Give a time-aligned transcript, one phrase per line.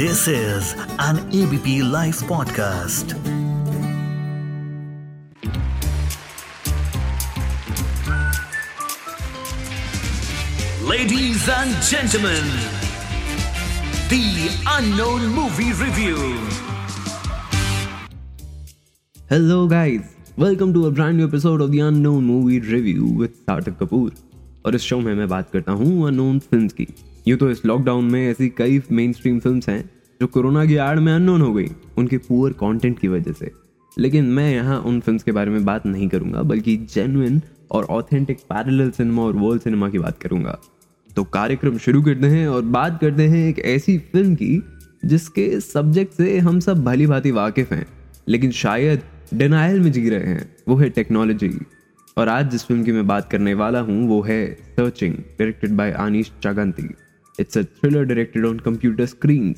[0.00, 3.10] This is an ABP Life podcast.
[10.82, 12.48] Ladies and gentlemen,
[14.08, 14.24] the
[14.78, 16.16] unknown movie review.
[19.28, 20.16] Hello, guys.
[20.38, 24.10] Welcome to a brand new episode of the Unknown Movie Review with Sarthak Kapoor.
[24.66, 26.86] और इस show में मैं बात करता हूँ unknown films की
[27.26, 29.90] यूँ तो इस लॉकडाउन में ऐसी कई मेन स्ट्रीम फ़िल्म हैं,
[30.20, 31.68] जो कोरोना की आड़ में अननोन हो गई,
[31.98, 33.50] उनके पुअर कंटेंट की वजह से।
[33.96, 37.40] लेकिन मैं यहाँ उन फिल्म्स के बारे में बात नहीं करूँगा, बल्कि जेन्युइन
[37.70, 40.58] और ऑथेंटिक पैरेलल सिनेमा और वर्ल्ड सिनेमा की बात करूँगा।
[41.10, 44.62] तो कार्यक्रम शुरू करते हैं और बात करते हैं एक ऐसी फ़िल्म की,
[45.04, 47.86] जिसके सब्जेक्ट से हम सब भली भांति वाकिफ हैं,
[48.28, 49.02] लेकिन शायद
[49.34, 51.52] डिनाइल में जी रहे हैं, वो है टेक्नोलॉजी
[52.16, 55.92] और आज जिस फ़िल्म की मैं बात करने वाला हूँ, वो है searching directed by
[55.92, 56.88] Aneesh Chaganty
[57.40, 59.54] it's a thriller directed on computer screen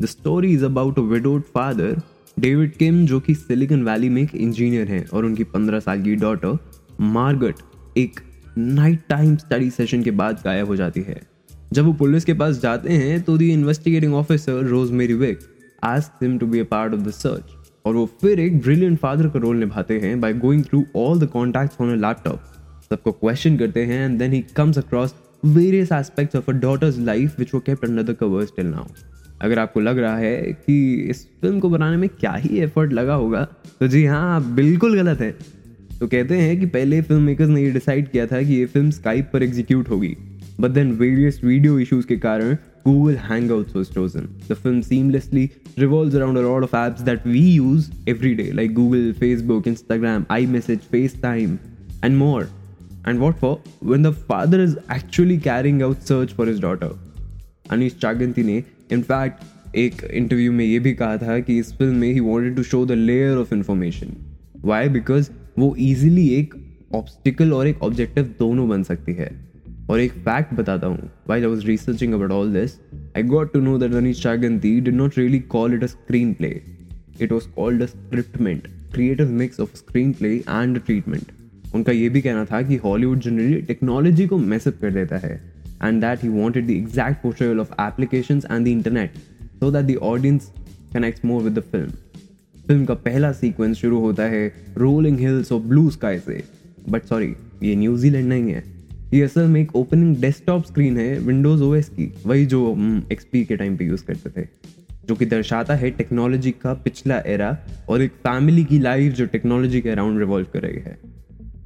[0.00, 2.00] the story is about a widowed father
[2.40, 6.14] David Kim जो कि सिलिकन वैली में एक इंजीनियर हैं, और उनकी पंद्रह साल की
[6.16, 6.58] डॉटर
[7.00, 8.20] मार्गट एक
[8.58, 11.20] नाइट टाइम स्टडी सेशन के बाद गायब हो जाती है।
[11.72, 15.40] जब वो पुलिस के पास जाते हैं तो दी investigating officer Rosemary Vick
[15.84, 17.52] ask him to be a part of the search
[17.86, 21.26] और वो फिर एक ब्रिलियंट फादर का रोल निभाते हैं by going through all the
[21.28, 22.40] contacts on a laptop
[22.90, 27.38] सबको क्वेश्चन करते हैं and then he comes across various aspects of a daughter's life
[27.38, 28.86] which वो kept under the covers till now
[29.42, 33.14] अगर आपको लग रहा है कि इस फ़िल्म को बनाने में क्या ही एफर्ट लगा
[33.14, 33.44] होगा
[33.80, 35.30] तो जी हाँ आप बिल्कुल गलत है
[36.00, 38.90] तो कहते हैं कि पहले फ़िल्म मेकर्स ने ये डिसाइड किया था कि ये फ़िल्म
[38.90, 40.16] स्काइप पर एग्जीक्यूट होगी
[40.60, 44.34] but then various video issues के कारण Google Hangouts was chosen.
[44.48, 48.74] The film seamlessly revolves around a lot of apps that we use every day, like
[48.74, 51.58] Google, Facebook, Instagram, iMessage, FaceTime,
[52.02, 52.48] and more.
[53.04, 53.58] And what for?
[53.80, 56.90] When the father is actually carrying out search for his daughter.
[57.72, 58.62] अनिश चागंती ने
[58.92, 62.62] in fact एक interview में ये भी कहा था कि इस film में he wanted to
[62.62, 64.12] show the layer of information
[64.64, 66.54] why because वो इजीली एक
[66.94, 69.30] ऑब्स्टिकल और एक ऑब्जेक्टिव दोनों बन सकती है।
[69.90, 72.78] और एक फैक्ट बताता हूँ। While I was researching about all this
[73.16, 75.86] I got to know that Anish Chaganty did not really call it a
[76.34, 76.60] screenplay
[77.20, 79.76] it was called a scriptment creative mix of
[80.12, 81.32] screenplay and treatment
[81.74, 85.34] उनका ये भी कहना था कि Hollywood generally technology को mess up कर देता है
[85.82, 89.20] and that he wanted the exact portrayal of applications and the internet
[89.60, 90.48] so that the audience
[90.94, 91.90] connects more with the film.
[92.66, 94.46] Film का पहला सीक्वेंस शुरू होता है
[94.78, 96.42] रोलिंग हिल्स और ब्लू स्काई से।
[96.88, 98.62] बट सॉरी ये न्यूजीलैंड नहीं है।
[99.14, 102.76] ये असल में एक ओपनिंग डेस्कटॉप स्क्रीन है विंडोज़ ओएस की, वही जो
[103.12, 104.46] एक्सपी के टाइम पे यूज़ करते थे,
[105.08, 107.56] जो कि दर्शाता है टेक्नोलॉजी का पिछला एरा
[107.88, 110.98] और एक फैमिली की लाइफ जो टेक्नोलॉजी के अराउंड रिवॉल्व कर रही है।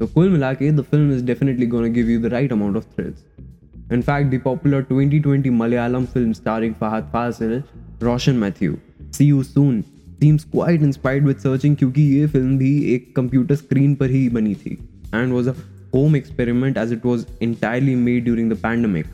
[0.05, 2.85] तो कुल मिला के the film is definitely gonna give you the right amount of
[2.97, 3.25] thrills
[3.87, 7.63] In fact, the popular 2020 Malayalam film starring Fahad Fasil,
[8.01, 8.79] Roshan Matthew,
[9.11, 9.85] See You Soon,
[10.19, 14.55] seems quite inspired with searching क्योंकि ये film भी एक computer screen पर ही बनी
[14.57, 14.77] थी
[15.15, 15.55] and was a
[15.95, 19.07] home experiment as it was entirely made during the pandemic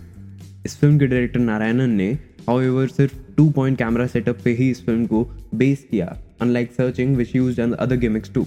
[0.67, 2.11] इस film के डायरेक्टर नारायणन ने
[2.49, 7.17] हाउएवर सिर्फ़ टू पॉइंट कैमरा सेटअप पे ही इस फ़िल्म को बेस किया unlike searching
[7.17, 8.47] which use and other gimmicks to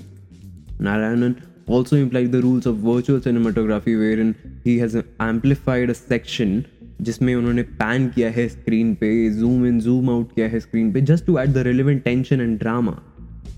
[0.82, 1.36] Narayanan
[1.68, 6.64] also implied the rules of virtual cinematography wherein he has amplified a section
[7.02, 11.02] जिसमें उन्होंने pan किया है स्क्रीन पे जूम इन जूम आउट किया है स्क्रीन पे
[11.02, 12.98] just to add the relevant tension and drama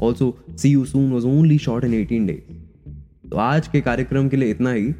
[0.02, 4.38] also see you soon was only shot in eighteen days तो आज के कार्यक्रम के
[4.38, 4.92] लिए इतना ही।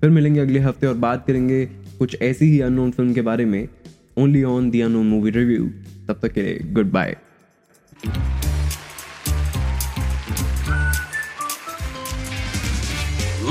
[0.00, 1.64] फिर मिलेंगे अगले हफ़्ते और बात करेंगे
[1.98, 3.68] कुछ ऐसी ही अननोन फ़िल्म के बारे में।
[4.18, 5.70] Only on the unknown movie review
[6.08, 6.58] तब तक के लिए
[6.92, 7.16] goodbye